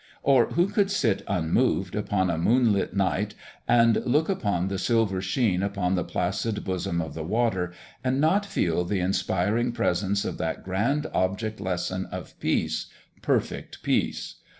Or 0.23 0.47
who 0.53 0.67
could 0.67 0.89
sit 0.89 1.21
unmoved, 1.27 1.93
upon 1.95 2.31
a 2.31 2.37
moonlight 2.39 2.95
night, 2.95 3.35
and 3.67 4.03
look 4.03 4.29
upon 4.29 4.67
the 4.67 4.79
silver 4.79 5.21
sheen 5.21 5.61
upon 5.61 5.93
the 5.93 6.03
placid 6.03 6.63
bosom 6.65 6.99
of 7.01 7.13
the 7.13 7.23
water, 7.23 7.71
and 8.03 8.19
not 8.19 8.43
feel 8.43 8.83
the 8.83 8.99
inspiring 8.99 9.71
presence 9.73 10.25
of 10.25 10.39
that 10.39 10.63
grand 10.63 11.05
object 11.13 11.59
lesson 11.61 12.07
of 12.07 12.33
"Peace! 12.39 12.87
Perfect 13.21 13.83
Peace!"? 13.83 14.37